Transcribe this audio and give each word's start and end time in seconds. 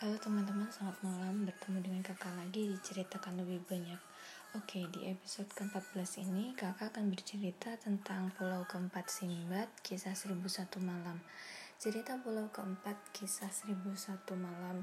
Halo 0.00 0.16
teman-teman, 0.16 0.64
selamat 0.72 0.96
malam. 1.04 1.44
Bertemu 1.44 1.78
dengan 1.84 2.00
kakak 2.00 2.32
lagi 2.32 2.72
diceritakan 2.72 3.44
lebih 3.44 3.60
banyak. 3.68 4.09
Oke, 4.50 4.82
di 4.90 5.06
episode 5.06 5.46
ke-14 5.54 6.26
ini 6.26 6.50
kakak 6.58 6.90
akan 6.90 7.14
bercerita 7.14 7.70
tentang 7.78 8.34
Pulau 8.34 8.66
Keempat 8.66 9.06
Sinbad, 9.06 9.70
kisah 9.78 10.10
1001 10.18 10.66
malam. 10.82 11.22
Cerita 11.78 12.18
Pulau 12.18 12.50
Keempat, 12.50 12.98
kisah 13.14 13.46
1001 13.46 14.18
malam 14.34 14.82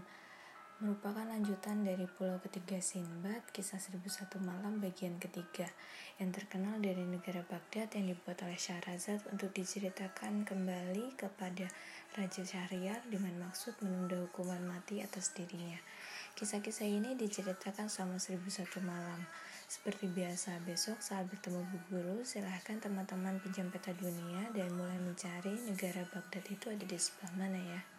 merupakan 0.78 1.26
lanjutan 1.26 1.82
dari 1.82 2.06
Pulau 2.06 2.38
Ketiga 2.38 2.78
Sinbad, 2.78 3.50
kisah 3.50 3.82
1001 3.82 4.38
malam 4.46 4.78
bagian 4.78 5.18
ketiga 5.18 5.66
yang 6.22 6.30
terkenal 6.30 6.78
dari 6.78 7.02
negara 7.02 7.42
Baghdad 7.42 7.90
yang 7.98 8.14
dibuat 8.14 8.46
oleh 8.46 8.62
Syahrazad 8.62 9.26
untuk 9.34 9.50
diceritakan 9.58 10.46
kembali 10.46 11.18
kepada 11.18 11.66
Raja 12.14 12.46
Syahriar 12.46 13.02
dengan 13.10 13.50
maksud 13.50 13.74
menunda 13.82 14.22
hukuman 14.22 14.62
mati 14.70 15.02
atas 15.02 15.34
dirinya. 15.34 15.82
Kisah-kisah 16.38 16.86
ini 16.86 17.18
diceritakan 17.18 17.90
selama 17.90 18.22
1001 18.22 18.70
malam. 18.86 19.26
Seperti 19.68 20.08
biasa, 20.08 20.64
besok 20.64 21.04
saat 21.04 21.28
bertemu 21.28 21.60
Bu 21.68 21.78
Guru, 21.92 22.18
silahkan 22.24 22.80
teman-teman 22.80 23.36
pinjam 23.44 23.68
peta 23.68 23.92
dunia 23.92 24.48
dan 24.56 24.72
mulai 24.72 24.96
mencari 24.96 25.60
negara 25.68 26.08
Baghdad 26.08 26.48
itu 26.48 26.72
ada 26.72 26.88
di 26.88 26.96
sebelah 26.96 27.36
mana 27.36 27.60
ya. 27.60 27.97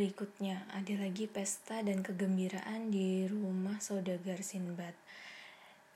Berikutnya, 0.00 0.64
ada 0.72 0.96
lagi 0.96 1.28
pesta 1.28 1.84
dan 1.84 2.00
kegembiraan 2.00 2.88
di 2.88 3.28
rumah 3.28 3.76
saudagar 3.84 4.40
Sinbad. 4.40 4.96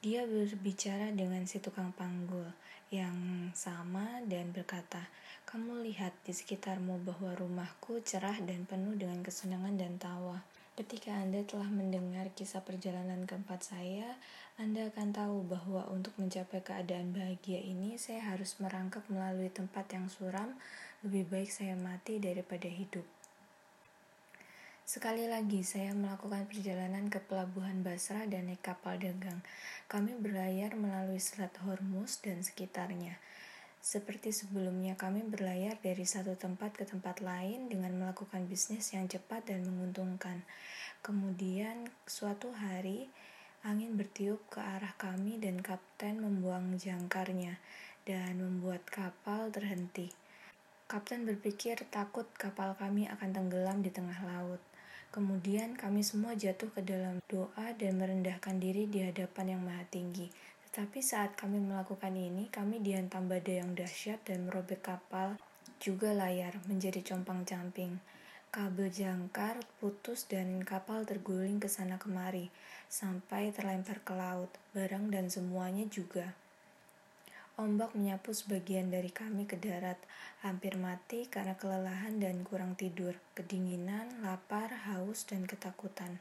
Dia 0.04 0.28
berbicara 0.28 1.08
dengan 1.08 1.48
si 1.48 1.56
tukang 1.56 1.88
panggul 1.96 2.44
yang 2.92 3.48
sama 3.56 4.20
dan 4.28 4.52
berkata, 4.52 5.08
Kamu 5.48 5.80
lihat 5.88 6.12
di 6.20 6.36
sekitarmu 6.36 7.00
bahwa 7.00 7.32
rumahku 7.32 8.04
cerah 8.04 8.36
dan 8.44 8.68
penuh 8.68 8.92
dengan 8.92 9.24
kesenangan 9.24 9.80
dan 9.80 9.96
tawa. 9.96 10.44
Ketika 10.76 11.16
Anda 11.16 11.40
telah 11.48 11.72
mendengar 11.72 12.28
kisah 12.36 12.60
perjalanan 12.60 13.24
keempat 13.24 13.72
saya, 13.72 14.20
Anda 14.60 14.92
akan 14.92 15.16
tahu 15.16 15.48
bahwa 15.48 15.88
untuk 15.88 16.12
mencapai 16.20 16.60
keadaan 16.60 17.16
bahagia 17.16 17.64
ini, 17.64 17.96
saya 17.96 18.36
harus 18.36 18.60
merangkak 18.60 19.08
melalui 19.08 19.48
tempat 19.48 19.88
yang 19.96 20.12
suram. 20.12 20.60
Lebih 21.00 21.24
baik 21.32 21.48
saya 21.48 21.72
mati 21.72 22.20
daripada 22.20 22.68
hidup. 22.68 23.13
Sekali 24.84 25.24
lagi, 25.24 25.64
saya 25.64 25.96
melakukan 25.96 26.44
perjalanan 26.44 27.08
ke 27.08 27.16
pelabuhan 27.16 27.80
Basra 27.80 28.28
dan 28.28 28.52
naik 28.52 28.60
kapal 28.60 29.00
dagang. 29.00 29.40
Kami 29.88 30.12
berlayar 30.12 30.76
melalui 30.76 31.16
Selat 31.16 31.56
Hormuz 31.64 32.20
dan 32.20 32.44
sekitarnya. 32.44 33.16
Seperti 33.80 34.28
sebelumnya, 34.36 34.92
kami 34.92 35.24
berlayar 35.24 35.80
dari 35.80 36.04
satu 36.04 36.36
tempat 36.36 36.76
ke 36.76 36.84
tempat 36.84 37.24
lain 37.24 37.72
dengan 37.72 37.96
melakukan 37.96 38.44
bisnis 38.44 38.92
yang 38.92 39.08
cepat 39.08 39.48
dan 39.48 39.64
menguntungkan. 39.64 40.44
Kemudian, 41.00 41.88
suatu 42.04 42.52
hari, 42.52 43.08
angin 43.64 43.96
bertiup 43.96 44.44
ke 44.52 44.60
arah 44.60 44.92
kami 45.00 45.40
dan 45.40 45.64
kapten 45.64 46.20
membuang 46.20 46.76
jangkarnya 46.76 47.56
dan 48.04 48.36
membuat 48.36 48.84
kapal 48.84 49.48
terhenti. 49.48 50.12
Kapten 50.84 51.24
berpikir 51.24 51.80
takut 51.88 52.28
kapal 52.36 52.76
kami 52.76 53.08
akan 53.08 53.32
tenggelam 53.32 53.80
di 53.80 53.88
tengah 53.88 54.20
laut. 54.20 54.33
Kemudian 55.14 55.78
kami 55.78 56.02
semua 56.02 56.34
jatuh 56.34 56.74
ke 56.74 56.82
dalam 56.82 57.22
doa 57.30 57.70
dan 57.78 58.02
merendahkan 58.02 58.58
diri 58.58 58.90
di 58.90 58.98
hadapan 58.98 59.54
yang 59.54 59.62
maha 59.62 59.86
tinggi. 59.86 60.26
Tetapi 60.66 60.98
saat 60.98 61.38
kami 61.38 61.62
melakukan 61.62 62.10
ini, 62.18 62.50
kami 62.50 62.82
dihantam 62.82 63.30
badai 63.30 63.62
yang 63.62 63.78
dahsyat 63.78 64.18
dan 64.26 64.50
merobek 64.50 64.82
kapal 64.82 65.38
juga 65.78 66.10
layar 66.10 66.58
menjadi 66.66 66.98
compang-camping. 67.14 68.02
Kabel 68.50 68.90
jangkar 68.90 69.62
putus 69.78 70.26
dan 70.26 70.66
kapal 70.66 71.06
terguling 71.06 71.62
ke 71.62 71.70
sana 71.70 71.94
kemari 71.94 72.50
sampai 72.90 73.54
terlempar 73.54 74.02
ke 74.02 74.18
laut. 74.18 74.50
Barang 74.74 75.14
dan 75.14 75.30
semuanya 75.30 75.86
juga. 75.86 76.34
Ombak 77.54 77.94
menyapu 77.94 78.34
sebagian 78.34 78.90
dari 78.90 79.14
kami 79.14 79.46
ke 79.46 79.54
darat, 79.54 79.94
hampir 80.42 80.74
mati 80.74 81.30
karena 81.30 81.54
kelelahan 81.54 82.18
dan 82.18 82.42
kurang 82.42 82.74
tidur, 82.74 83.14
kedinginan, 83.38 84.10
lapar, 84.26 84.74
haus, 84.90 85.22
dan 85.22 85.46
ketakutan. 85.46 86.18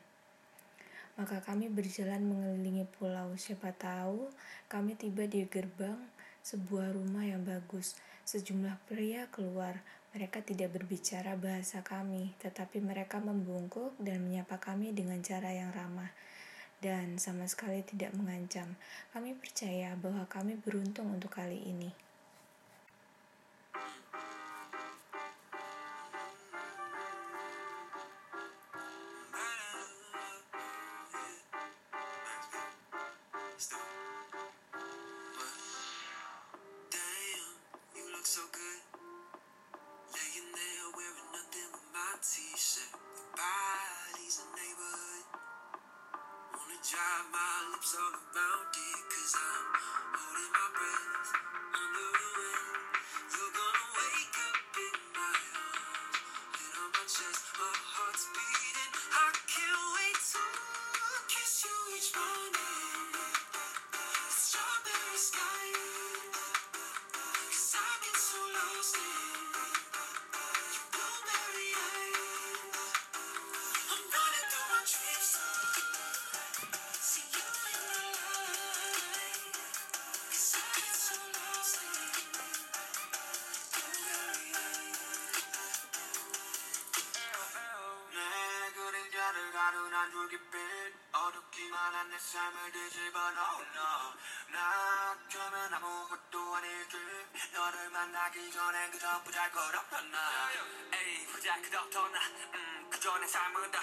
Maka 1.17 1.41
kami 1.41 1.73
berjalan 1.73 2.21
mengelilingi 2.21 2.85
pulau. 2.85 3.33
Siapa 3.33 3.73
tahu 3.73 4.29
kami 4.69 4.93
tiba 4.93 5.25
di 5.25 5.41
gerbang 5.49 5.97
sebuah 6.45 6.93
rumah 6.93 7.25
yang 7.25 7.41
bagus. 7.41 7.97
Sejumlah 8.29 8.77
pria 8.85 9.25
keluar. 9.33 9.81
Mereka 10.13 10.45
tidak 10.45 10.77
berbicara 10.77 11.33
bahasa 11.33 11.81
kami, 11.81 12.37
tetapi 12.45 12.77
mereka 12.77 13.17
membungkuk 13.17 13.97
dan 13.97 14.21
menyapa 14.21 14.61
kami 14.61 14.93
dengan 14.93 15.17
cara 15.25 15.49
yang 15.49 15.73
ramah 15.73 16.13
dan 16.83 17.15
sama 17.15 17.47
sekali 17.47 17.79
tidak 17.87 18.11
mengancam. 18.11 18.75
Kami 19.15 19.39
percaya 19.39 19.95
bahwa 19.95 20.27
kami 20.27 20.59
beruntung 20.59 21.15
untuk 21.15 21.31
kali 21.31 21.63
ini. 21.63 22.02
Drive 46.93 47.25
my 47.33 47.73
lips 47.73 47.97
all 47.97 48.13
around 48.13 48.69
it, 48.69 49.01
cause 49.09 49.33
I'm 49.33 49.65
holding 50.13 50.51
my 50.53 50.67
breath 50.77 51.33
under 51.73 52.09
the 52.13 52.29
wind. 52.37 52.77
You're 53.33 53.53
gonna 53.57 53.72
줄기빛 90.13 90.93
어둡기만 91.11 91.95
한 91.95 92.09
내 92.11 92.19
삶을 92.19 92.71
뒤집어 92.71 93.17
no 93.31 93.41
no 93.73 94.13
나 94.53 95.17
그러면 95.31 95.73
아무것도 95.73 96.55
아닐 96.55 96.87
듯 96.87 96.97
너를 97.53 97.89
만나기 97.89 98.51
전엔 98.51 98.91
그저 98.91 99.23
부잘것없던 99.23 100.11
나. 100.11 100.19
에이 100.93 101.25
부잘것없던 101.25 102.11
나. 102.11 102.19
음, 102.53 102.89
그저 102.91 103.17
내 103.17 103.25
삶은 103.25 103.71
다 103.71 103.79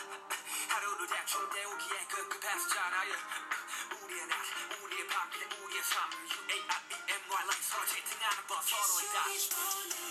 하루를 0.68 1.06
대충 1.08 1.50
때우기에 1.50 2.06
급급했었잖아 2.06 2.96
yeah. 3.00 3.24
우리의 4.04 4.26
낮 4.28 4.36
우리의 4.84 5.06
밤 5.08 5.28
우리의 5.64 5.82
삶 5.82 6.10
U-A-I-E-M-Y 6.12 7.42
like 7.42 7.62
서로 7.64 7.84
채팅하는 7.86 8.46
법 8.46 8.62
서로의 8.62 9.06
다 9.12 10.09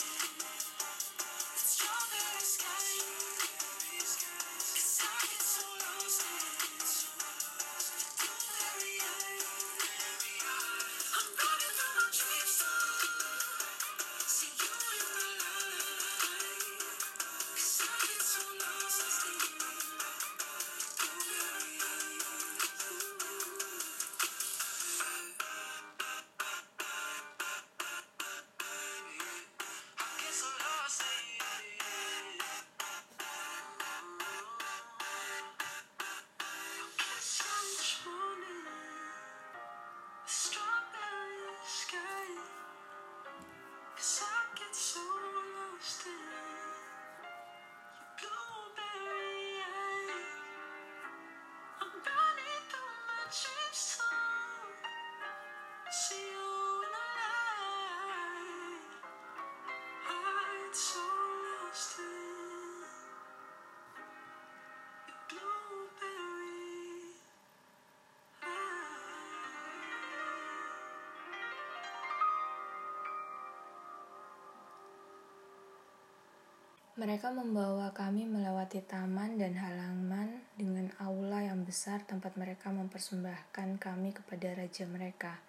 Mereka 77.00 77.32
membawa 77.32 77.96
kami 77.96 78.28
melewati 78.28 78.84
taman 78.84 79.40
dan 79.40 79.56
halaman 79.56 80.44
dengan 80.60 80.92
aula 81.00 81.44
yang 81.48 81.64
besar 81.64 82.04
tempat 82.04 82.36
mereka 82.36 82.76
mempersembahkan 82.76 83.80
kami 83.80 84.12
kepada 84.12 84.52
raja 84.60 84.84
mereka. 84.84 85.49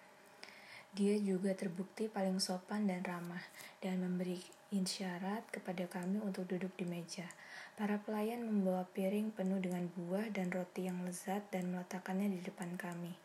Dia 0.91 1.15
juga 1.23 1.55
terbukti 1.55 2.11
paling 2.11 2.43
sopan 2.43 2.83
dan 2.83 2.99
ramah 2.99 3.39
dan 3.79 4.03
memberi 4.03 4.43
isyarat 4.75 5.47
kepada 5.47 5.87
kami 5.87 6.19
untuk 6.19 6.51
duduk 6.51 6.75
di 6.75 6.83
meja. 6.83 7.31
Para 7.79 7.95
pelayan 8.03 8.43
membawa 8.43 8.83
piring 8.91 9.31
penuh 9.31 9.63
dengan 9.63 9.87
buah 9.87 10.27
dan 10.35 10.51
roti 10.51 10.91
yang 10.91 10.99
lezat 11.07 11.47
dan 11.47 11.71
meletakkannya 11.71 12.35
di 12.35 12.39
depan 12.43 12.75
kami. 12.75 13.15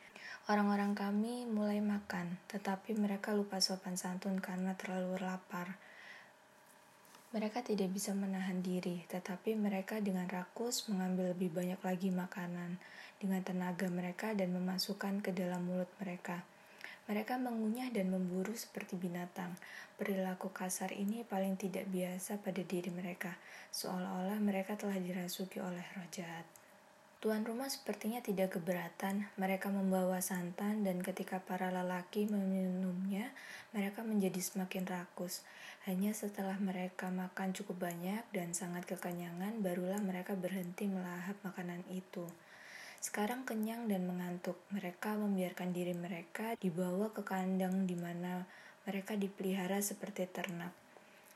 Orang-orang 0.47 0.95
kami 0.95 1.43
mulai 1.43 1.83
makan, 1.83 2.39
tetapi 2.47 2.95
mereka 2.95 3.35
lupa 3.35 3.59
sopan 3.59 3.99
santun 3.99 4.39
karena 4.39 4.79
terlalu 4.79 5.19
lapar. 5.19 5.75
Mereka 7.35 7.67
tidak 7.67 7.91
bisa 7.91 8.15
menahan 8.15 8.63
diri, 8.63 9.03
tetapi 9.11 9.59
mereka 9.59 9.99
dengan 9.99 10.31
rakus 10.31 10.87
mengambil 10.87 11.35
lebih 11.35 11.51
banyak 11.51 11.83
lagi 11.83 12.15
makanan 12.15 12.79
dengan 13.19 13.43
tenaga 13.43 13.91
mereka 13.91 14.39
dan 14.39 14.55
memasukkan 14.55 15.19
ke 15.19 15.35
dalam 15.35 15.67
mulut 15.67 15.91
mereka. 15.99 16.47
Mereka 17.07 17.39
mengunyah 17.39 17.91
dan 17.95 18.11
memburu 18.11 18.51
seperti 18.55 18.99
binatang. 18.99 19.55
Perilaku 19.95 20.51
kasar 20.51 20.91
ini 20.91 21.23
paling 21.23 21.55
tidak 21.55 21.87
biasa 21.89 22.43
pada 22.43 22.61
diri 22.67 22.91
mereka, 22.91 23.39
seolah-olah 23.71 24.43
mereka 24.43 24.75
telah 24.75 24.99
dirasuki 24.99 25.63
oleh 25.63 25.87
roh 25.95 26.09
jahat. 26.11 26.43
Tuan 27.17 27.49
rumah 27.49 27.67
sepertinya 27.67 28.21
tidak 28.21 28.61
keberatan. 28.61 29.25
Mereka 29.41 29.73
membawa 29.73 30.21
santan, 30.21 30.85
dan 30.85 31.01
ketika 31.01 31.41
para 31.41 31.73
lelaki 31.73 32.29
meminumnya, 32.29 33.33
mereka 33.73 34.05
menjadi 34.05 34.37
semakin 34.37 34.85
rakus. 34.85 35.41
Hanya 35.89 36.13
setelah 36.13 36.61
mereka 36.61 37.09
makan 37.09 37.57
cukup 37.57 37.89
banyak 37.89 38.21
dan 38.37 38.53
sangat 38.53 38.85
kekenyangan, 38.85 39.65
barulah 39.65 39.99
mereka 40.05 40.37
berhenti 40.37 40.93
melahap 40.93 41.41
makanan 41.41 41.83
itu. 41.89 42.29
Sekarang 43.07 43.47
kenyang 43.47 43.87
dan 43.87 44.03
mengantuk, 44.03 44.59
mereka 44.75 45.15
membiarkan 45.15 45.71
diri 45.71 45.95
mereka 45.95 46.59
dibawa 46.59 47.15
ke 47.15 47.23
kandang 47.23 47.87
di 47.87 47.95
mana 47.95 48.43
mereka 48.83 49.15
dipelihara 49.15 49.79
seperti 49.79 50.27
ternak. 50.27 50.75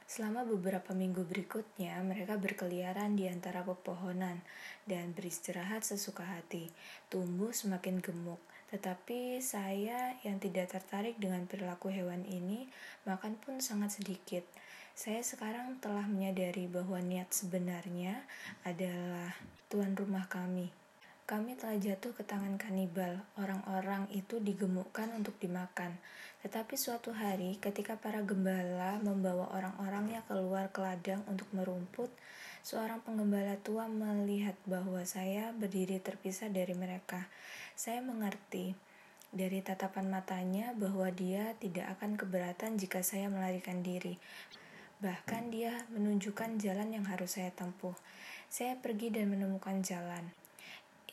Selama 0.02 0.42
beberapa 0.42 0.90
minggu 0.90 1.22
berikutnya, 1.22 1.94
mereka 2.02 2.34
berkeliaran 2.42 3.14
di 3.14 3.30
antara 3.30 3.62
pepohonan 3.62 4.42
dan 4.82 5.14
beristirahat 5.14 5.86
sesuka 5.86 6.26
hati, 6.26 6.66
tumbuh 7.06 7.54
semakin 7.54 8.02
gemuk. 8.02 8.42
Tetapi 8.74 9.38
saya 9.38 10.18
yang 10.26 10.42
tidak 10.42 10.74
tertarik 10.74 11.22
dengan 11.22 11.46
perilaku 11.46 11.86
hewan 11.94 12.26
ini, 12.26 12.66
makan 13.06 13.38
pun 13.38 13.62
sangat 13.62 14.02
sedikit. 14.02 14.42
Saya 14.98 15.22
sekarang 15.22 15.78
telah 15.78 16.10
menyadari 16.10 16.66
bahwa 16.66 16.98
niat 16.98 17.30
sebenarnya 17.30 18.26
adalah 18.66 19.38
tuan 19.70 19.94
rumah 19.94 20.26
kami. 20.26 20.79
Kami 21.30 21.54
telah 21.54 21.78
jatuh 21.78 22.10
ke 22.10 22.26
tangan 22.26 22.58
kanibal. 22.58 23.22
Orang-orang 23.38 24.10
itu 24.10 24.42
digemukkan 24.42 25.14
untuk 25.14 25.38
dimakan. 25.38 25.94
Tetapi 26.42 26.74
suatu 26.74 27.14
hari, 27.14 27.54
ketika 27.62 27.94
para 27.94 28.18
gembala 28.26 28.98
membawa 28.98 29.46
orang-orangnya 29.54 30.26
keluar 30.26 30.74
ke 30.74 30.82
ladang 30.82 31.22
untuk 31.30 31.46
merumput, 31.54 32.10
seorang 32.66 32.98
penggembala 33.06 33.54
tua 33.62 33.86
melihat 33.86 34.58
bahwa 34.66 35.06
saya 35.06 35.54
berdiri 35.54 36.02
terpisah 36.02 36.50
dari 36.50 36.74
mereka. 36.74 37.30
Saya 37.78 38.02
mengerti 38.02 38.74
dari 39.30 39.62
tatapan 39.62 40.10
matanya 40.10 40.74
bahwa 40.74 41.14
dia 41.14 41.54
tidak 41.62 41.94
akan 41.94 42.18
keberatan 42.18 42.74
jika 42.74 43.06
saya 43.06 43.30
melarikan 43.30 43.86
diri. 43.86 44.18
Bahkan 44.98 45.54
dia 45.54 45.86
menunjukkan 45.94 46.58
jalan 46.58 46.90
yang 46.90 47.06
harus 47.06 47.38
saya 47.38 47.54
tempuh. 47.54 47.94
Saya 48.50 48.74
pergi 48.82 49.14
dan 49.14 49.30
menemukan 49.30 49.78
jalan 49.86 50.39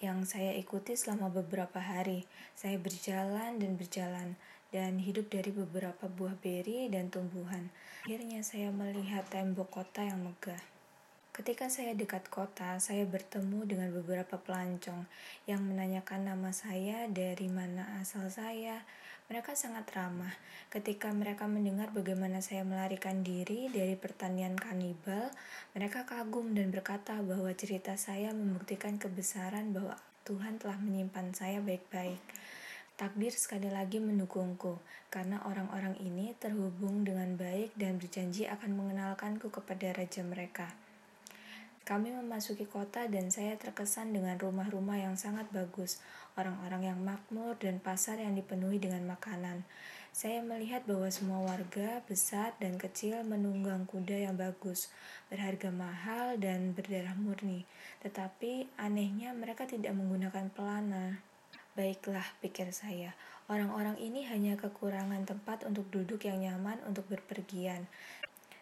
yang 0.04 0.25
saya 0.27 0.54
ikuti 0.54 0.94
selama 0.94 1.34
beberapa 1.34 1.82
hari. 1.82 2.25
Saya 2.54 2.77
berjalan 2.77 3.58
dan 3.58 3.77
berjalan 3.77 4.38
dan 4.70 5.00
hidup 5.00 5.32
dari 5.32 5.50
beberapa 5.50 6.12
buah 6.12 6.36
beri 6.38 6.92
dan 6.92 7.08
tumbuhan. 7.08 7.72
Akhirnya 8.04 8.44
saya 8.44 8.70
melihat 8.70 9.25
tembok 9.32 9.72
kota 9.82 10.04
yang 10.04 10.22
megah. 10.24 10.60
Ketika 11.38 11.70
saya 11.70 11.94
dekat 11.94 12.34
kota, 12.34 12.82
saya 12.82 13.06
bertemu 13.06 13.70
dengan 13.70 13.94
beberapa 13.94 14.42
pelancong 14.42 15.06
yang 15.46 15.62
menanyakan 15.62 16.34
nama 16.34 16.50
saya, 16.50 17.06
dari 17.06 17.46
mana 17.46 18.01
asal 18.01 18.25
saya. 18.34 18.82
Mereka 19.27 19.60
sangat 19.60 19.91
ramah. 19.91 20.31
Ketika 20.72 21.12
mereka 21.12 21.51
mendengar 21.51 21.91
bagaimana 21.91 22.39
saya 22.39 22.63
melarikan 22.63 23.27
diri 23.27 23.67
dari 23.67 24.00
pertanian 24.00 24.55
kanibal, 24.55 25.27
mereka 25.75 26.07
kagum 26.07 26.55
dan 26.55 26.72
berkata 26.72 27.19
bahwa 27.19 27.51
cerita 27.51 28.00
saya 28.00 28.31
membuktikan 28.31 28.96
kebesaran 28.96 29.75
bahwa 29.75 30.00
Tuhan 30.24 30.63
telah 30.63 30.79
menyimpan 30.79 31.36
saya 31.36 31.60
baik-baik. 31.60 32.24
Takdir 32.96 33.36
sekali 33.36 33.67
lagi 33.67 34.00
mendukungku, 34.00 34.79
karena 35.12 35.43
orang-orang 35.43 36.00
ini 36.00 36.31
terhubung 36.39 37.03
dengan 37.03 37.36
baik 37.36 37.75
dan 37.75 38.00
berjanji 38.00 38.48
akan 38.48 38.79
mengenalkanku 38.79 39.51
kepada 39.51 39.91
raja 39.91 40.24
mereka. 40.24 40.72
Kami 41.88 42.12
memasuki 42.12 42.67
kota 42.67 43.08
dan 43.08 43.32
saya 43.32 43.56
terkesan 43.56 44.12
dengan 44.12 44.36
rumah-rumah 44.36 45.00
yang 45.00 45.15
sangat 45.15 45.48
bagus, 45.56 46.03
orang-orang 46.36 46.91
yang 46.91 47.00
makmur 47.00 47.56
dan 47.56 47.79
pasar 47.79 48.20
yang 48.20 48.36
dipenuhi 48.36 48.75
dengan 48.75 49.08
makanan. 49.08 49.63
Saya 50.12 50.44
melihat 50.44 50.84
bahwa 50.84 51.08
semua 51.08 51.48
warga, 51.48 52.03
besar 52.03 52.51
dan 52.60 52.75
kecil 52.75 53.24
menunggang 53.24 53.88
kuda 53.88 54.27
yang 54.27 54.36
bagus, 54.36 54.91
berharga 55.32 55.72
mahal 55.72 56.36
dan 56.36 56.75
berdarah 56.75 57.15
murni. 57.15 57.63
Tetapi 58.03 58.67
anehnya 58.75 59.32
mereka 59.32 59.63
tidak 59.63 59.96
menggunakan 59.96 60.51
pelana. 60.51 61.24
Baiklah, 61.77 62.25
pikir 62.44 62.74
saya, 62.75 63.15
orang-orang 63.48 63.96
ini 64.01 64.27
hanya 64.27 64.60
kekurangan 64.60 65.24
tempat 65.24 65.63
untuk 65.63 65.88
duduk 65.88 66.25
yang 66.27 66.44
nyaman 66.44 66.84
untuk 66.84 67.08
berpergian. 67.08 67.88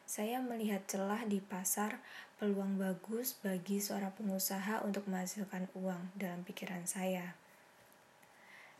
Saya 0.06 0.38
melihat 0.38 0.86
celah 0.86 1.26
di 1.26 1.42
pasar, 1.42 1.98
peluang 2.38 2.78
bagus 2.78 3.34
bagi 3.42 3.82
seorang 3.82 4.14
pengusaha 4.14 4.86
untuk 4.86 5.10
menghasilkan 5.10 5.66
uang 5.74 6.14
dalam 6.14 6.46
pikiran 6.46 6.86
saya. 6.86 7.34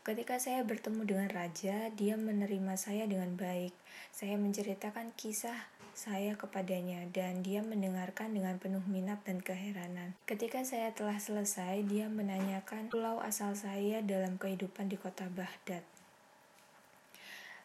Ketika 0.06 0.38
saya 0.38 0.62
bertemu 0.62 1.02
dengan 1.02 1.26
raja, 1.34 1.90
dia 1.90 2.14
menerima 2.14 2.78
saya 2.78 3.10
dengan 3.10 3.34
baik. 3.34 3.74
Saya 4.14 4.38
menceritakan 4.38 5.10
kisah 5.18 5.66
saya 5.96 6.38
kepadanya 6.38 7.08
dan 7.10 7.42
dia 7.42 7.58
mendengarkan 7.64 8.30
dengan 8.30 8.60
penuh 8.62 8.86
minat 8.86 9.18
dan 9.26 9.42
keheranan. 9.42 10.14
Ketika 10.28 10.62
saya 10.62 10.94
telah 10.94 11.18
selesai, 11.18 11.82
dia 11.90 12.06
menanyakan 12.06 12.86
pulau 12.86 13.18
asal 13.18 13.58
saya 13.58 13.98
dalam 14.04 14.38
kehidupan 14.38 14.86
di 14.86 14.94
kota 14.94 15.26
Baghdad. 15.26 15.82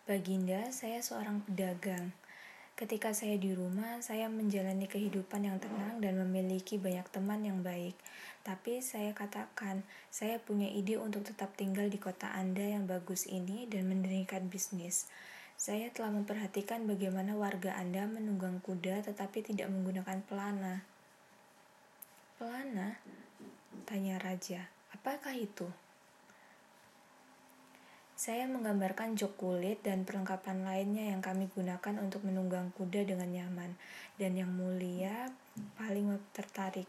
Baginda, 0.10 0.72
saya 0.74 0.98
seorang 1.04 1.46
pedagang. 1.46 2.10
Ketika 2.82 3.14
saya 3.14 3.38
di 3.38 3.54
rumah, 3.54 4.02
saya 4.02 4.26
menjalani 4.26 4.90
kehidupan 4.90 5.46
yang 5.46 5.62
tenang 5.62 6.02
dan 6.02 6.18
memiliki 6.18 6.82
banyak 6.82 7.06
teman 7.14 7.46
yang 7.46 7.62
baik. 7.62 7.94
Tapi 8.42 8.82
saya 8.82 9.14
katakan, 9.14 9.86
saya 10.10 10.42
punya 10.42 10.66
ide 10.66 10.98
untuk 10.98 11.22
tetap 11.22 11.54
tinggal 11.54 11.86
di 11.94 12.02
kota 12.02 12.34
Anda 12.34 12.74
yang 12.74 12.90
bagus 12.90 13.30
ini 13.30 13.70
dan 13.70 13.86
mendirikan 13.86 14.50
bisnis. 14.50 15.06
Saya 15.54 15.94
telah 15.94 16.10
memperhatikan 16.10 16.90
bagaimana 16.90 17.38
warga 17.38 17.78
Anda 17.78 18.10
menunggang 18.10 18.66
kuda 18.66 19.06
tetapi 19.06 19.46
tidak 19.46 19.70
menggunakan 19.70 20.26
pelana. 20.26 20.82
Pelana? 22.42 22.98
Tanya 23.86 24.18
Raja. 24.18 24.66
Apakah 24.90 25.38
itu? 25.38 25.70
Saya 28.22 28.46
menggambarkan 28.46 29.18
jok 29.18 29.34
kulit 29.34 29.82
dan 29.82 30.06
perlengkapan 30.06 30.62
lainnya 30.62 31.10
yang 31.10 31.26
kami 31.26 31.50
gunakan 31.58 31.98
untuk 31.98 32.22
menunggang 32.22 32.70
kuda 32.78 33.02
dengan 33.02 33.26
nyaman. 33.34 33.74
Dan 34.14 34.38
yang 34.38 34.54
mulia 34.54 35.26
paling 35.74 36.22
tertarik. 36.30 36.86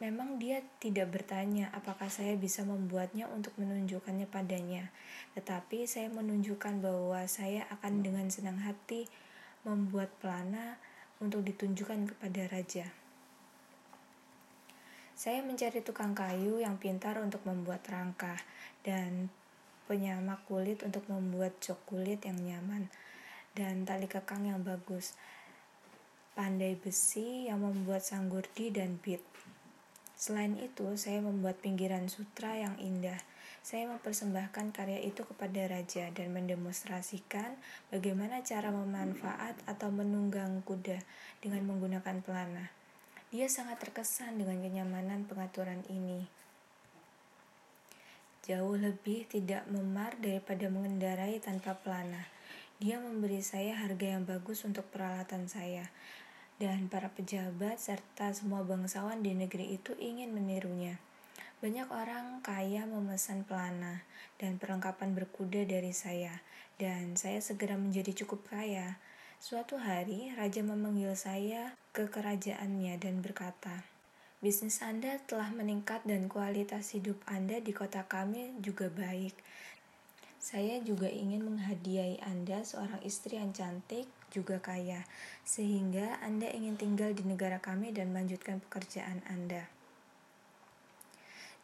Memang 0.00 0.40
dia 0.40 0.64
tidak 0.80 1.12
bertanya 1.12 1.68
apakah 1.76 2.08
saya 2.08 2.32
bisa 2.32 2.64
membuatnya 2.64 3.28
untuk 3.28 3.52
menunjukkannya 3.60 4.24
padanya. 4.24 4.88
Tetapi 5.36 5.84
saya 5.84 6.08
menunjukkan 6.08 6.80
bahwa 6.80 7.20
saya 7.28 7.68
akan 7.68 8.00
dengan 8.00 8.32
senang 8.32 8.64
hati 8.64 9.04
membuat 9.68 10.08
pelana 10.16 10.80
untuk 11.20 11.44
ditunjukkan 11.44 12.16
kepada 12.16 12.48
raja. 12.48 12.88
Saya 15.12 15.44
mencari 15.44 15.84
tukang 15.84 16.16
kayu 16.16 16.64
yang 16.64 16.80
pintar 16.80 17.20
untuk 17.20 17.44
membuat 17.44 17.84
rangka 17.84 18.40
dan 18.80 19.28
penyamak 19.84 20.42
kulit 20.48 20.80
untuk 20.82 21.04
membuat 21.06 21.56
jok 21.60 21.80
kulit 21.88 22.24
yang 22.24 22.40
nyaman, 22.40 22.88
dan 23.54 23.86
tali 23.86 24.10
kekang 24.10 24.48
yang 24.48 24.60
bagus, 24.64 25.14
pandai 26.34 26.74
besi 26.74 27.46
yang 27.46 27.62
membuat 27.62 28.02
sanggurdi 28.02 28.74
dan 28.74 28.98
bit. 28.98 29.22
Selain 30.18 30.58
itu, 30.58 30.94
saya 30.98 31.22
membuat 31.22 31.62
pinggiran 31.62 32.10
sutra 32.10 32.54
yang 32.58 32.74
indah. 32.82 33.18
Saya 33.64 33.88
mempersembahkan 33.88 34.76
karya 34.76 35.00
itu 35.00 35.24
kepada 35.24 35.70
raja 35.70 36.12
dan 36.12 36.36
mendemonstrasikan 36.36 37.56
bagaimana 37.88 38.44
cara 38.44 38.68
memanfaat 38.68 39.56
atau 39.64 39.88
menunggang 39.88 40.60
kuda 40.68 41.00
dengan 41.40 41.64
menggunakan 41.72 42.20
pelana. 42.20 42.68
Dia 43.32 43.48
sangat 43.48 43.80
terkesan 43.80 44.36
dengan 44.36 44.60
kenyamanan 44.60 45.24
pengaturan 45.24 45.80
ini 45.88 46.28
jauh 48.44 48.76
lebih 48.76 49.24
tidak 49.24 49.64
memar 49.72 50.12
daripada 50.20 50.68
mengendarai 50.68 51.40
tanpa 51.40 51.80
pelana. 51.80 52.28
Dia 52.76 53.00
memberi 53.00 53.40
saya 53.40 53.72
harga 53.80 54.20
yang 54.20 54.28
bagus 54.28 54.68
untuk 54.68 54.84
peralatan 54.92 55.48
saya, 55.48 55.88
dan 56.60 56.92
para 56.92 57.08
pejabat 57.08 57.80
serta 57.80 58.36
semua 58.36 58.60
bangsawan 58.60 59.24
di 59.24 59.32
negeri 59.32 59.80
itu 59.80 59.96
ingin 59.96 60.36
menirunya. 60.36 61.00
Banyak 61.64 61.88
orang 61.88 62.44
kaya 62.44 62.84
memesan 62.84 63.48
pelana 63.48 64.04
dan 64.36 64.60
perlengkapan 64.60 65.16
berkuda 65.16 65.64
dari 65.64 65.96
saya, 65.96 66.44
dan 66.76 67.16
saya 67.16 67.40
segera 67.40 67.80
menjadi 67.80 68.12
cukup 68.12 68.44
kaya. 68.52 69.00
Suatu 69.40 69.80
hari, 69.80 70.36
raja 70.36 70.60
memanggil 70.60 71.16
saya 71.16 71.72
ke 71.96 72.12
kerajaannya 72.12 73.00
dan 73.00 73.24
berkata, 73.24 73.93
Bisnis 74.44 74.84
Anda 74.84 75.16
telah 75.24 75.56
meningkat 75.56 76.04
dan 76.04 76.28
kualitas 76.28 76.92
hidup 76.92 77.16
Anda 77.24 77.64
di 77.64 77.72
kota 77.72 78.04
kami 78.04 78.60
juga 78.60 78.92
baik. 78.92 79.32
Saya 80.36 80.84
juga 80.84 81.08
ingin 81.08 81.48
menghadiahi 81.48 82.20
Anda 82.20 82.60
seorang 82.60 83.00
istri 83.08 83.40
yang 83.40 83.56
cantik, 83.56 84.04
juga 84.28 84.60
kaya, 84.60 85.08
sehingga 85.48 86.20
Anda 86.20 86.52
ingin 86.52 86.76
tinggal 86.76 87.16
di 87.16 87.24
negara 87.24 87.56
kami 87.56 87.96
dan 87.96 88.12
melanjutkan 88.12 88.60
pekerjaan 88.68 89.24
Anda. 89.32 89.64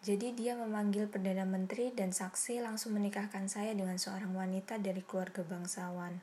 Jadi 0.00 0.32
dia 0.32 0.56
memanggil 0.56 1.04
Perdana 1.04 1.44
Menteri 1.44 1.92
dan 1.92 2.16
saksi 2.16 2.64
langsung 2.64 2.96
menikahkan 2.96 3.44
saya 3.44 3.76
dengan 3.76 4.00
seorang 4.00 4.32
wanita 4.32 4.80
dari 4.80 5.04
keluarga 5.04 5.44
bangsawan. 5.44 6.16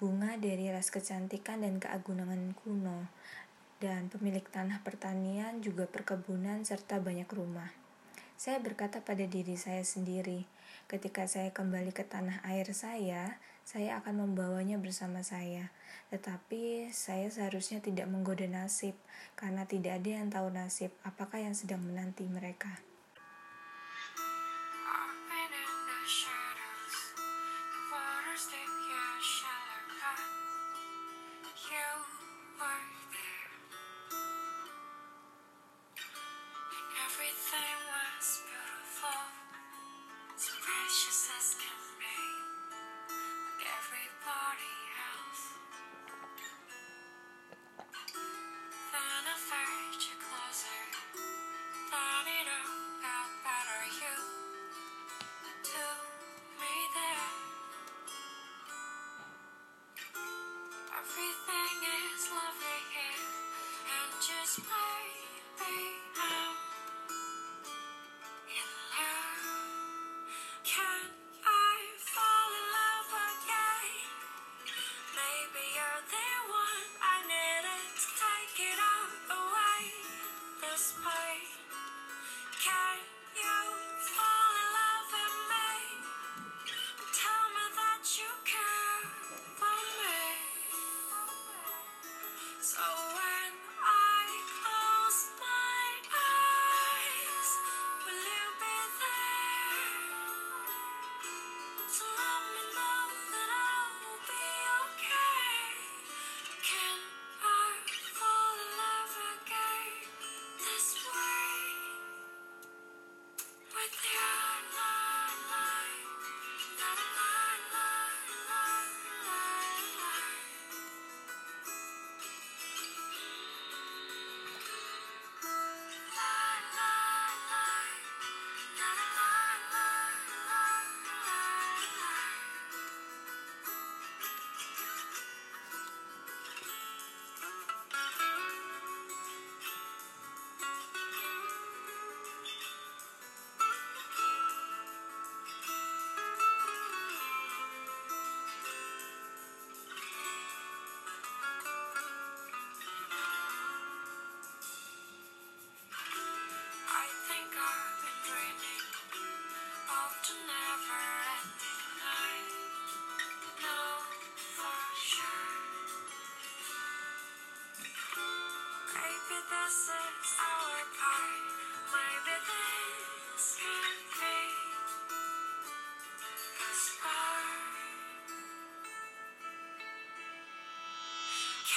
Bunga 0.00 0.40
dari 0.40 0.72
ras 0.72 0.88
kecantikan 0.88 1.60
dan 1.60 1.76
keagungan 1.76 2.56
kuno 2.56 3.12
dan 3.80 4.12
pemilik 4.12 4.44
tanah 4.44 4.84
pertanian, 4.84 5.64
juga 5.64 5.88
perkebunan, 5.88 6.60
serta 6.62 7.00
banyak 7.00 7.26
rumah. 7.32 7.72
Saya 8.36 8.60
berkata 8.60 9.00
pada 9.00 9.24
diri 9.24 9.56
saya 9.56 9.84
sendiri, 9.84 10.44
ketika 10.88 11.24
saya 11.24 11.52
kembali 11.52 11.92
ke 11.92 12.04
tanah 12.04 12.44
air 12.44 12.68
saya, 12.76 13.40
saya 13.64 14.00
akan 14.00 14.28
membawanya 14.28 14.76
bersama 14.76 15.20
saya. 15.24 15.72
Tetapi 16.12 16.92
saya 16.92 17.28
seharusnya 17.28 17.80
tidak 17.80 18.08
menggoda 18.08 18.44
nasib, 18.48 18.96
karena 19.36 19.64
tidak 19.64 20.00
ada 20.00 20.10
yang 20.20 20.28
tahu 20.28 20.48
nasib 20.52 20.92
apakah 21.04 21.40
yang 21.40 21.56
sedang 21.56 21.84
menanti 21.84 22.28
mereka. 22.28 22.89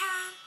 time. 0.03 0.42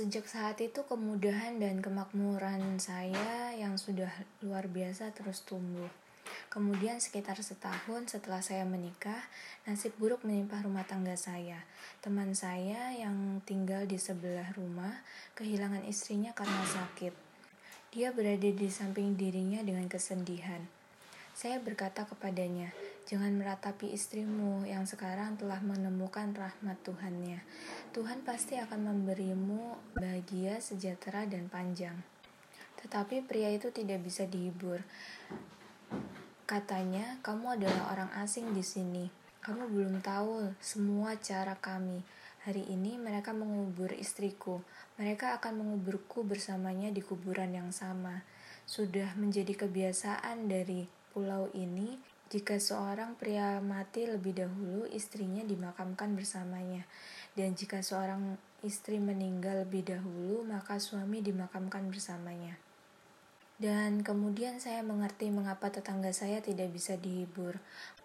Sejak 0.00 0.32
saat 0.32 0.56
itu 0.64 0.80
kemudahan 0.88 1.60
dan 1.60 1.84
kemakmuran 1.84 2.80
saya 2.80 3.52
yang 3.52 3.76
sudah 3.76 4.08
luar 4.40 4.64
biasa 4.64 5.12
terus 5.12 5.44
tumbuh. 5.44 5.92
Kemudian 6.48 7.04
sekitar 7.04 7.36
setahun 7.36 8.08
setelah 8.08 8.40
saya 8.40 8.64
menikah, 8.64 9.20
nasib 9.68 9.92
buruk 10.00 10.24
menimpa 10.24 10.56
rumah 10.64 10.88
tangga 10.88 11.20
saya. 11.20 11.68
Teman 12.00 12.32
saya 12.32 12.96
yang 12.96 13.44
tinggal 13.44 13.84
di 13.84 14.00
sebelah 14.00 14.48
rumah 14.56 15.04
kehilangan 15.36 15.84
istrinya 15.84 16.32
karena 16.32 16.64
sakit. 16.64 17.12
Dia 17.92 18.08
berada 18.16 18.48
di 18.48 18.68
samping 18.72 19.20
dirinya 19.20 19.60
dengan 19.60 19.84
kesedihan. 19.84 20.64
Saya 21.36 21.60
berkata 21.60 22.08
kepadanya, 22.08 22.72
Jangan 23.10 23.34
meratapi 23.34 23.90
istrimu 23.90 24.62
yang 24.70 24.86
sekarang 24.86 25.34
telah 25.34 25.58
menemukan 25.66 26.30
rahmat 26.30 26.78
Tuhannya. 26.86 27.42
Tuhan 27.90 28.22
pasti 28.22 28.54
akan 28.54 28.86
memberimu 28.86 29.74
bahagia, 29.98 30.62
sejahtera, 30.62 31.26
dan 31.26 31.50
panjang. 31.50 31.98
Tetapi 32.78 33.26
pria 33.26 33.50
itu 33.50 33.74
tidak 33.74 34.06
bisa 34.06 34.30
dihibur. 34.30 34.86
Katanya, 36.46 37.18
kamu 37.26 37.58
adalah 37.58 37.90
orang 37.90 38.14
asing 38.22 38.54
di 38.54 38.62
sini. 38.62 39.10
Kamu 39.42 39.74
belum 39.74 39.98
tahu 40.06 40.54
semua 40.62 41.18
cara 41.18 41.58
kami. 41.58 42.06
Hari 42.46 42.62
ini 42.70 42.94
mereka 42.94 43.34
mengubur 43.34 43.90
istriku. 43.90 44.62
Mereka 45.02 45.42
akan 45.42 45.66
menguburku 45.66 46.22
bersamanya 46.22 46.94
di 46.94 47.02
kuburan 47.02 47.58
yang 47.58 47.74
sama. 47.74 48.22
Sudah 48.70 49.18
menjadi 49.18 49.66
kebiasaan 49.66 50.46
dari 50.46 50.86
pulau 51.10 51.50
ini 51.58 51.98
jika 52.30 52.62
seorang 52.62 53.18
pria 53.18 53.58
mati 53.58 54.06
lebih 54.06 54.38
dahulu, 54.38 54.86
istrinya 54.94 55.42
dimakamkan 55.42 56.14
bersamanya. 56.14 56.86
Dan 57.34 57.58
jika 57.58 57.82
seorang 57.82 58.38
istri 58.62 59.02
meninggal 59.02 59.66
lebih 59.66 59.82
dahulu, 59.82 60.46
maka 60.46 60.78
suami 60.78 61.26
dimakamkan 61.26 61.90
bersamanya. 61.90 62.54
Dan 63.58 64.06
kemudian 64.06 64.62
saya 64.62 64.86
mengerti 64.86 65.28
mengapa 65.34 65.74
tetangga 65.74 66.14
saya 66.14 66.38
tidak 66.38 66.70
bisa 66.70 66.94
dihibur. 66.94 67.58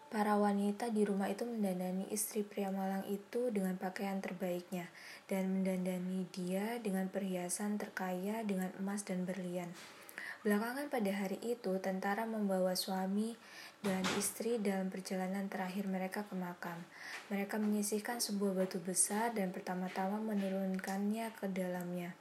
Para 0.09 0.41
wanita 0.41 0.89
di 0.89 1.05
rumah 1.05 1.29
itu 1.29 1.45
mendandani 1.45 2.09
istri 2.09 2.41
pria 2.41 2.73
malang 2.73 3.05
itu 3.05 3.53
dengan 3.53 3.77
pakaian 3.77 4.25
terbaiknya 4.25 4.89
dan 5.29 5.53
mendandani 5.53 6.25
dia 6.33 6.81
dengan 6.81 7.13
perhiasan 7.13 7.77
terkaya 7.77 8.41
dengan 8.41 8.73
emas 8.81 9.05
dan 9.05 9.21
berlian. 9.21 9.69
Belakangan 10.45 10.93
pada 10.93 11.09
hari 11.09 11.41
itu, 11.41 11.73
tentara 11.81 12.21
membawa 12.29 12.77
suami 12.77 13.33
dan 13.81 14.05
istri 14.13 14.61
dalam 14.61 14.93
perjalanan 14.93 15.49
terakhir 15.49 15.89
mereka 15.89 16.21
ke 16.21 16.37
makam. 16.37 16.85
Mereka 17.33 17.57
menyisihkan 17.57 18.21
sebuah 18.21 18.53
batu 18.53 18.77
besar 18.77 19.33
dan 19.33 19.49
pertama-tama 19.49 20.21
menurunkannya 20.21 21.33
ke 21.33 21.49
dalamnya. 21.49 22.13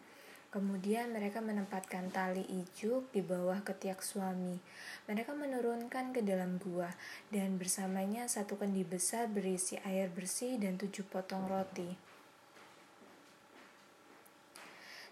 Kemudian 0.49 1.13
mereka 1.13 1.45
menempatkan 1.45 2.09
tali 2.09 2.49
ijuk 2.49 3.13
di 3.13 3.21
bawah 3.21 3.61
ketiak 3.61 4.01
suami. 4.01 4.57
Mereka 5.05 5.37
menurunkan 5.37 6.17
ke 6.17 6.25
dalam 6.25 6.57
gua 6.57 6.89
dan 7.29 7.61
bersamanya 7.61 8.25
satu 8.25 8.57
kendi 8.57 8.89
besar 8.89 9.29
berisi 9.29 9.77
air 9.85 10.09
bersih 10.09 10.57
dan 10.57 10.81
tujuh 10.81 11.05
potong 11.13 11.45
roti. 11.45 12.14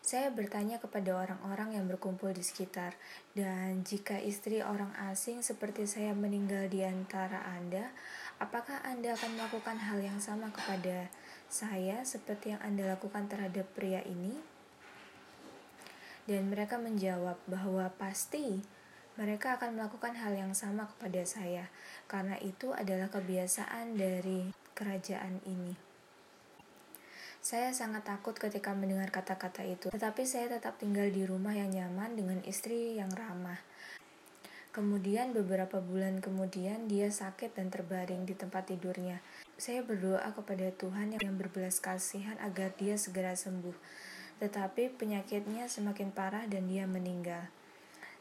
Saya 0.03 0.35
bertanya 0.35 0.83
kepada 0.83 1.15
orang-orang 1.15 1.79
yang 1.79 1.87
berkumpul 1.87 2.35
di 2.35 2.43
sekitar, 2.43 2.99
dan 3.39 3.87
jika 3.87 4.19
istri 4.19 4.59
orang 4.59 4.91
asing 5.07 5.47
seperti 5.47 5.87
saya 5.87 6.11
meninggal 6.11 6.67
di 6.67 6.83
antara 6.83 7.39
Anda, 7.47 7.95
apakah 8.43 8.83
Anda 8.83 9.15
akan 9.15 9.39
melakukan 9.39 9.79
hal 9.79 10.03
yang 10.03 10.19
sama 10.19 10.51
kepada 10.51 11.07
saya 11.47 12.03
seperti 12.03 12.51
yang 12.51 12.63
Anda 12.67 12.99
lakukan 12.99 13.31
terhadap 13.31 13.71
pria 13.79 14.03
ini? 14.03 14.43
Dan 16.27 16.51
mereka 16.51 16.83
menjawab 16.83 17.39
bahwa 17.47 17.87
pasti 17.95 18.59
mereka 19.15 19.55
akan 19.55 19.79
melakukan 19.79 20.19
hal 20.19 20.35
yang 20.35 20.51
sama 20.51 20.91
kepada 20.91 21.23
saya, 21.23 21.71
karena 22.11 22.35
itu 22.43 22.75
adalah 22.75 23.07
kebiasaan 23.07 23.95
dari 23.95 24.51
kerajaan 24.75 25.39
ini. 25.47 25.92
Saya 27.43 27.75
sangat 27.75 28.07
takut 28.07 28.39
ketika 28.39 28.71
mendengar 28.71 29.11
kata-kata 29.11 29.67
itu, 29.67 29.91
tetapi 29.91 30.23
saya 30.23 30.47
tetap 30.47 30.79
tinggal 30.79 31.11
di 31.11 31.27
rumah 31.27 31.51
yang 31.51 31.75
nyaman 31.75 32.15
dengan 32.15 32.39
istri 32.47 32.95
yang 32.95 33.11
ramah. 33.11 33.59
Kemudian 34.71 35.35
beberapa 35.35 35.83
bulan 35.83 36.23
kemudian 36.23 36.87
dia 36.87 37.11
sakit 37.11 37.59
dan 37.59 37.67
terbaring 37.67 38.31
di 38.31 38.39
tempat 38.39 38.71
tidurnya. 38.71 39.19
Saya 39.59 39.83
berdoa 39.83 40.23
kepada 40.39 40.71
Tuhan 40.71 41.19
yang 41.19 41.35
berbelas 41.35 41.83
kasihan 41.83 42.39
agar 42.39 42.79
dia 42.79 42.95
segera 42.95 43.35
sembuh. 43.35 43.75
Tetapi 44.39 44.95
penyakitnya 44.95 45.67
semakin 45.67 46.15
parah 46.15 46.47
dan 46.47 46.71
dia 46.71 46.87
meninggal. 46.87 47.51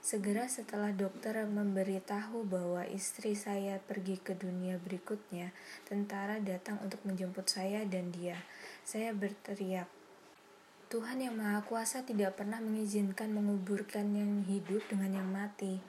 Segera 0.01 0.49
setelah 0.49 0.89
dokter 0.89 1.37
memberitahu 1.45 2.41
bahwa 2.49 2.81
istri 2.89 3.37
saya 3.37 3.77
pergi 3.77 4.17
ke 4.17 4.33
dunia 4.33 4.81
berikutnya, 4.81 5.53
tentara 5.85 6.41
datang 6.41 6.81
untuk 6.81 7.05
menjemput 7.05 7.45
saya 7.45 7.85
dan 7.85 8.09
dia. 8.09 8.41
Saya 8.91 9.15
berteriak, 9.15 9.87
Tuhan 10.91 11.23
yang 11.23 11.39
Maha 11.39 11.63
Kuasa 11.63 12.03
tidak 12.03 12.35
pernah 12.35 12.59
mengizinkan 12.59 13.31
menguburkan 13.31 14.03
yang 14.11 14.43
hidup 14.43 14.83
dengan 14.91 15.15
yang 15.15 15.31
mati. 15.31 15.79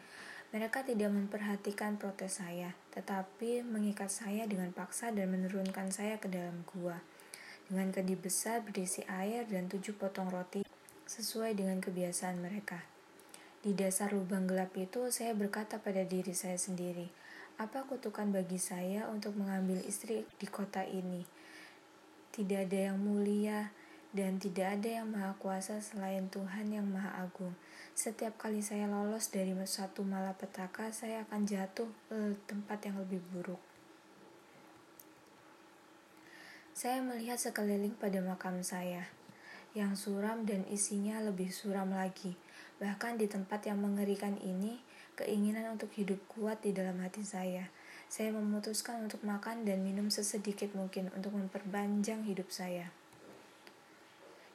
Mereka 0.55 0.87
tidak 0.87 1.11
memperhatikan 1.11 1.99
protes 1.99 2.39
saya, 2.39 2.79
tetapi 2.95 3.67
mengikat 3.67 4.07
saya 4.07 4.47
dengan 4.47 4.71
paksa 4.71 5.11
dan 5.11 5.35
menurunkan 5.35 5.91
saya 5.91 6.23
ke 6.23 6.31
dalam 6.31 6.63
gua. 6.63 7.03
Dengan 7.67 7.91
kedi 7.91 8.15
besar 8.15 8.63
berisi 8.63 9.03
air 9.11 9.51
dan 9.51 9.67
tujuh 9.67 9.99
potong 9.99 10.31
roti, 10.31 10.63
sesuai 11.11 11.59
dengan 11.59 11.83
kebiasaan 11.83 12.39
mereka. 12.39 12.87
Di 13.67 13.75
dasar 13.75 14.15
lubang 14.15 14.47
gelap 14.47 14.79
itu, 14.79 15.11
saya 15.11 15.35
berkata 15.35 15.83
pada 15.83 16.07
diri 16.07 16.39
saya 16.39 16.55
sendiri, 16.55 17.11
apa 17.59 17.83
kutukan 17.83 18.31
bagi 18.31 18.63
saya 18.63 19.11
untuk 19.11 19.35
mengambil 19.35 19.83
istri 19.83 20.23
di 20.39 20.47
kota 20.47 20.87
ini? 20.87 21.42
Tidak 22.33 22.65
ada 22.65 22.79
yang 22.89 22.97
mulia 22.97 23.69
dan 24.13 24.37
tidak 24.37 24.81
ada 24.81 25.01
yang 25.01 25.09
maha 25.09 25.33
kuasa 25.41 25.81
selain 25.81 26.29
Tuhan 26.33 26.69
yang 26.69 26.85
maha 26.89 27.13
agung. 27.21 27.53
Setiap 27.93 28.41
kali 28.41 28.65
saya 28.65 28.89
lolos 28.89 29.29
dari 29.29 29.53
satu 29.53 30.01
malapetaka, 30.05 30.93
saya 30.93 31.29
akan 31.29 31.45
jatuh 31.45 31.89
ke 32.09 32.37
tempat 32.49 32.89
yang 32.89 32.97
lebih 33.01 33.21
buruk. 33.33 33.61
Saya 36.73 37.05
melihat 37.05 37.37
sekeliling 37.37 37.93
pada 38.01 38.25
makam 38.25 38.65
saya, 38.65 39.13
yang 39.77 39.93
suram 39.93 40.49
dan 40.49 40.65
isinya 40.73 41.21
lebih 41.21 41.53
suram 41.53 41.93
lagi. 41.93 42.33
Bahkan 42.81 43.21
di 43.21 43.29
tempat 43.29 43.69
yang 43.69 43.81
mengerikan 43.81 44.41
ini, 44.41 44.81
keinginan 45.17 45.77
untuk 45.77 45.93
hidup 45.97 46.17
kuat 46.33 46.65
di 46.65 46.73
dalam 46.73 46.97
hati 47.05 47.21
saya. 47.25 47.69
Saya 48.13 48.29
memutuskan 48.29 49.09
untuk 49.09 49.25
makan 49.25 49.65
dan 49.65 49.81
minum 49.81 50.13
sesedikit 50.13 50.77
mungkin 50.77 51.09
untuk 51.17 51.33
memperpanjang 51.33 52.29
hidup 52.29 52.53
saya. 52.53 52.93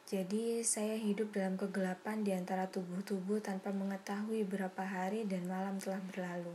Jadi, 0.06 0.62
saya 0.62 0.94
hidup 0.94 1.34
dalam 1.34 1.58
kegelapan 1.58 2.22
di 2.22 2.38
antara 2.38 2.70
tubuh-tubuh 2.70 3.42
tanpa 3.42 3.74
mengetahui 3.74 4.46
berapa 4.46 4.78
hari 4.86 5.26
dan 5.26 5.50
malam 5.50 5.82
telah 5.82 5.98
berlalu. 6.14 6.54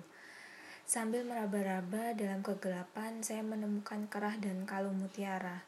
Sambil 0.87 1.27
meraba-raba 1.27 2.15
dalam 2.15 2.39
kegelapan, 2.39 3.19
saya 3.19 3.43
menemukan 3.43 4.07
kerah 4.07 4.39
dan 4.39 4.63
kalung 4.63 5.03
mutiara, 5.03 5.67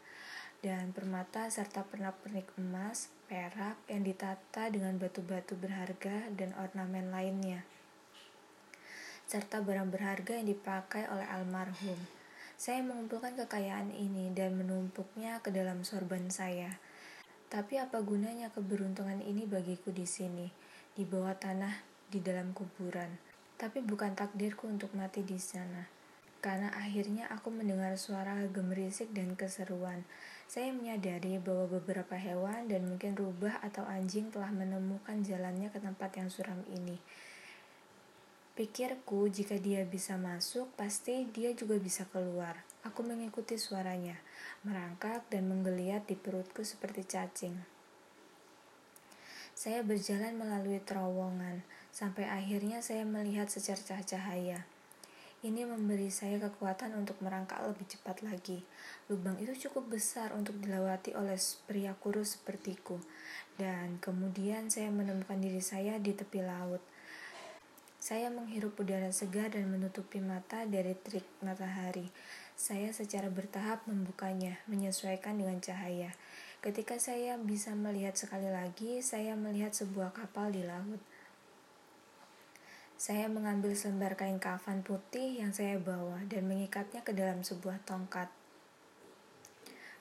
dan 0.63 0.95
permata 0.95 1.51
serta 1.51 1.83
pernak-pernik 1.83 2.47
emas, 2.63 3.11
perak 3.27 3.75
yang 3.91 4.07
ditata 4.07 4.71
dengan 4.71 5.03
batu-batu 5.03 5.59
berharga 5.59 6.31
dan 6.31 6.55
ornamen 6.55 7.11
lainnya, 7.11 7.67
serta 9.29 9.61
barang 9.61 9.91
berharga 9.93 10.37
yang 10.37 10.49
dipakai 10.49 11.09
oleh 11.09 11.27
almarhum. 11.29 11.99
Saya 12.55 12.81
mengumpulkan 12.87 13.35
kekayaan 13.35 13.91
ini 13.93 14.31
dan 14.33 14.55
menumpuknya 14.55 15.43
ke 15.43 15.51
dalam 15.51 15.83
sorban 15.83 16.31
saya 16.31 16.77
tapi 17.55 17.79
apa 17.79 18.03
gunanya 18.03 18.51
keberuntungan 18.51 19.23
ini 19.23 19.47
bagiku 19.47 19.95
di 19.95 20.11
sini, 20.11 20.51
di 20.91 21.07
bawah 21.07 21.39
tanah, 21.39 21.87
di 22.11 22.19
dalam 22.19 22.51
kuburan? 22.51 23.07
Tapi 23.55 23.79
bukan 23.79 24.19
takdirku 24.19 24.67
untuk 24.67 24.91
mati 24.99 25.23
di 25.23 25.39
sana. 25.39 25.87
Karena 26.43 26.75
akhirnya 26.75 27.31
aku 27.31 27.55
mendengar 27.55 27.95
suara 27.95 28.43
gemerisik 28.51 29.15
dan 29.15 29.39
keseruan. 29.39 30.03
Saya 30.51 30.75
menyadari 30.75 31.39
bahwa 31.39 31.79
beberapa 31.79 32.19
hewan 32.19 32.67
dan 32.67 32.91
mungkin 32.91 33.15
rubah 33.15 33.63
atau 33.63 33.87
anjing 33.87 34.35
telah 34.35 34.51
menemukan 34.51 35.23
jalannya 35.23 35.71
ke 35.71 35.79
tempat 35.79 36.11
yang 36.19 36.35
suram 36.35 36.59
ini. 36.75 36.99
Pikirku, 38.55 39.27
jika 39.27 39.59
dia 39.59 39.83
bisa 39.83 40.15
masuk, 40.15 40.71
pasti 40.79 41.27
dia 41.35 41.51
juga 41.59 41.75
bisa 41.75 42.07
keluar. 42.07 42.63
Aku 42.87 43.03
mengikuti 43.03 43.59
suaranya 43.59 44.15
merangkak 44.63 45.27
dan 45.27 45.51
menggeliat 45.51 46.07
di 46.07 46.15
perutku 46.15 46.63
seperti 46.63 47.03
cacing. 47.03 47.59
Saya 49.59 49.83
berjalan 49.83 50.39
melalui 50.39 50.79
terowongan, 50.79 51.67
sampai 51.91 52.31
akhirnya 52.31 52.79
saya 52.79 53.03
melihat 53.03 53.51
secercah 53.51 53.99
cahaya. 54.07 54.63
Ini 55.43 55.67
memberi 55.67 56.15
saya 56.15 56.39
kekuatan 56.39 56.95
untuk 56.95 57.19
merangkak 57.27 57.59
lebih 57.67 57.91
cepat 57.91 58.23
lagi. 58.23 58.63
Lubang 59.11 59.35
itu 59.43 59.67
cukup 59.67 59.99
besar 59.99 60.31
untuk 60.31 60.63
dilewati 60.63 61.11
oleh 61.19 61.37
pria 61.67 61.91
kurus 61.99 62.39
sepertiku. 62.39 63.03
Dan 63.59 63.99
kemudian 63.99 64.71
saya 64.71 64.95
menemukan 64.95 65.43
diri 65.43 65.59
saya 65.59 65.99
di 65.99 66.15
tepi 66.15 66.39
laut. 66.39 66.94
Saya 68.05 68.29
menghirup 68.29 68.77
udara 68.77 69.09
segar 69.17 69.49
dan 69.49 69.65
menutupi 69.73 70.21
mata 70.21 70.69
dari 70.69 70.93
terik 70.93 71.25
matahari. 71.41 72.13
Saya 72.53 72.93
secara 72.93 73.33
bertahap 73.33 73.89
membukanya, 73.89 74.61
menyesuaikan 74.69 75.41
dengan 75.41 75.57
cahaya. 75.65 76.13
Ketika 76.61 77.01
saya 77.01 77.41
bisa 77.41 77.73
melihat 77.73 78.13
sekali 78.13 78.53
lagi, 78.53 79.01
saya 79.01 79.33
melihat 79.41 79.73
sebuah 79.73 80.13
kapal 80.13 80.53
di 80.53 80.61
laut. 80.61 81.01
Saya 83.01 83.25
mengambil 83.33 83.73
selembar 83.73 84.21
kain 84.21 84.37
kafan 84.37 84.85
putih 84.85 85.41
yang 85.41 85.57
saya 85.57 85.81
bawa 85.81 86.29
dan 86.29 86.45
mengikatnya 86.45 87.01
ke 87.01 87.17
dalam 87.17 87.41
sebuah 87.41 87.89
tongkat. 87.89 88.29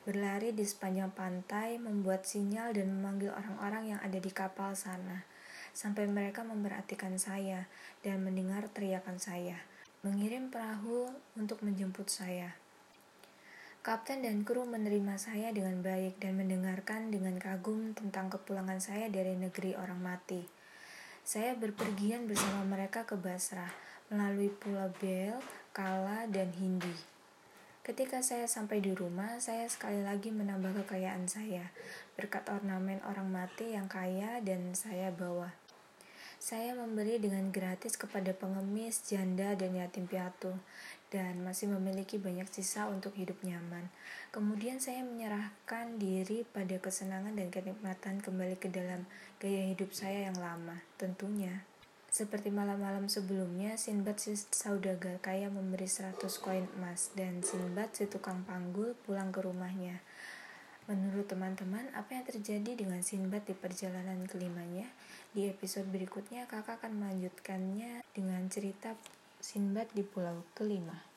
Berlari 0.04 0.52
di 0.52 0.68
sepanjang 0.68 1.16
pantai, 1.16 1.80
membuat 1.80 2.28
sinyal 2.28 2.76
dan 2.76 2.92
memanggil 3.00 3.32
orang-orang 3.32 3.96
yang 3.96 4.00
ada 4.04 4.20
di 4.20 4.32
kapal 4.36 4.76
sana, 4.76 5.24
sampai 5.74 6.06
mereka 6.06 6.46
memperhatikan 6.46 7.18
saya 7.18 7.66
dan 8.06 8.22
mendengar 8.22 8.70
teriakan 8.70 9.18
saya 9.18 9.58
mengirim 10.04 10.52
perahu 10.52 11.16
untuk 11.40 11.64
menjemput 11.64 12.12
saya. 12.12 12.60
Kapten 13.84 14.28
dan 14.28 14.44
kru 14.44 14.68
menerima 14.68 15.16
saya 15.16 15.56
dengan 15.56 15.80
baik 15.80 16.20
dan 16.20 16.36
mendengarkan 16.36 17.08
dengan 17.08 17.40
kagum 17.40 17.96
tentang 17.96 18.28
kepulangan 18.28 18.84
saya 18.84 19.08
dari 19.08 19.40
negeri 19.40 19.80
orang 19.80 20.04
mati. 20.04 20.44
Saya 21.24 21.56
berpergian 21.56 22.28
bersama 22.28 22.68
mereka 22.68 23.08
ke 23.08 23.16
Basrah 23.16 23.72
melalui 24.12 24.52
Pulau 24.52 24.92
Bel, 25.00 25.40
Kala, 25.72 26.28
dan 26.28 26.52
Hindi. 26.52 26.96
Ketika 27.84 28.20
saya 28.20 28.44
sampai 28.44 28.84
di 28.84 28.92
rumah, 28.92 29.40
saya 29.40 29.68
sekali 29.72 30.04
lagi 30.04 30.36
menambah 30.36 30.84
kekayaan 30.84 31.32
saya 31.32 31.72
berkat 32.20 32.44
ornamen 32.52 33.00
orang 33.08 33.32
mati 33.32 33.72
yang 33.72 33.88
kaya 33.88 34.44
dan 34.44 34.76
saya 34.76 35.16
bawa. 35.16 35.63
Saya 36.44 36.76
memberi 36.76 37.24
dengan 37.24 37.56
gratis 37.56 37.96
kepada 37.96 38.36
pengemis, 38.36 39.00
janda, 39.08 39.56
dan 39.56 39.80
yatim 39.80 40.12
piatu, 40.12 40.52
dan 41.08 41.40
masih 41.40 41.72
memiliki 41.72 42.20
banyak 42.20 42.52
sisa 42.52 42.92
untuk 42.92 43.16
hidup 43.16 43.40
nyaman. 43.48 43.88
Kemudian 44.36 44.84
saya 44.84 45.08
menyerahkan 45.08 45.96
diri 45.96 46.44
pada 46.44 46.76
kesenangan 46.84 47.40
dan 47.40 47.48
kenikmatan 47.48 48.20
kembali 48.20 48.60
ke 48.60 48.68
dalam 48.68 49.08
gaya 49.40 49.72
hidup 49.72 49.96
saya 49.96 50.28
yang 50.28 50.36
lama, 50.36 50.84
tentunya. 51.00 51.64
Seperti 52.12 52.52
malam-malam 52.52 53.08
sebelumnya, 53.08 53.80
Sinbad 53.80 54.20
si 54.20 54.36
saudagar 54.36 55.24
kaya 55.24 55.48
memberi 55.48 55.88
100 55.88 56.28
koin 56.44 56.68
emas, 56.76 57.16
dan 57.16 57.40
Sinbad 57.40 57.96
si 57.96 58.04
tukang 58.12 58.44
panggul 58.44 59.00
pulang 59.08 59.32
ke 59.32 59.40
rumahnya. 59.40 60.04
Menurut 60.92 61.32
teman-teman, 61.32 61.88
apa 61.96 62.12
yang 62.20 62.28
terjadi 62.28 62.76
dengan 62.76 63.00
Sinbad 63.00 63.48
di 63.48 63.56
perjalanan 63.56 64.28
kelimanya? 64.28 64.92
Di 65.34 65.50
episode 65.50 65.90
berikutnya, 65.90 66.46
kakak 66.46 66.86
akan 66.86 66.94
melanjutkannya 67.02 68.06
dengan 68.14 68.46
cerita 68.54 68.94
Sinbad 69.42 69.90
di 69.98 70.06
pulau 70.06 70.46
kelima. 70.54 71.13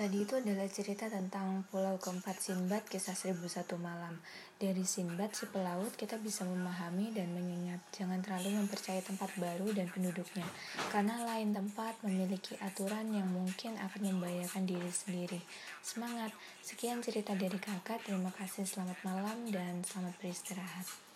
Tadi 0.00 0.24
itu 0.24 0.32
adalah 0.32 0.64
cerita 0.64 1.12
tentang 1.12 1.60
Pulau 1.68 2.00
Keempat 2.00 2.40
Sinbad 2.40 2.88
kisah 2.88 3.12
1001 3.12 3.68
malam. 3.76 4.16
Dari 4.56 4.80
Sinbad 4.80 5.36
si 5.36 5.44
pelaut 5.52 5.92
kita 5.92 6.16
bisa 6.16 6.48
memahami 6.48 7.12
dan 7.12 7.28
mengingat 7.36 7.84
jangan 7.92 8.24
terlalu 8.24 8.64
mempercayai 8.64 9.04
tempat 9.04 9.28
baru 9.36 9.68
dan 9.76 9.92
penduduknya 9.92 10.48
karena 10.88 11.20
lain 11.28 11.52
tempat 11.52 12.00
memiliki 12.00 12.56
aturan 12.64 13.12
yang 13.12 13.28
mungkin 13.28 13.76
akan 13.76 14.16
membahayakan 14.16 14.64
diri 14.64 14.88
sendiri. 14.88 15.40
Semangat. 15.84 16.32
Sekian 16.64 17.04
cerita 17.04 17.36
dari 17.36 17.60
Kakak. 17.60 18.00
Terima 18.00 18.32
kasih. 18.32 18.64
Selamat 18.64 18.96
malam 19.04 19.52
dan 19.52 19.84
selamat 19.84 20.16
beristirahat. 20.16 21.09